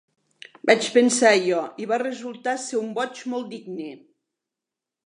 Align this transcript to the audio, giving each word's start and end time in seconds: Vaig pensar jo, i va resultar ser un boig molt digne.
Vaig 0.69 0.87
pensar 0.95 1.33
jo, 1.49 1.59
i 1.83 1.87
va 1.93 2.01
resultar 2.05 2.57
ser 2.65 2.81
un 2.83 2.91
boig 2.99 3.23
molt 3.37 3.55
digne. 3.57 3.89